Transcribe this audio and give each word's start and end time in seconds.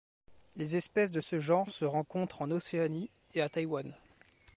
Les 0.55 0.77
espèces 0.77 1.11
de 1.11 1.21
ce 1.21 1.39
genre 1.39 1.69
se 1.69 1.85
rencontrent 1.85 2.41
en 2.41 2.49
Océanie 2.49 3.11
et 3.35 3.41
à 3.43 3.49
Taïwan. 3.49 3.95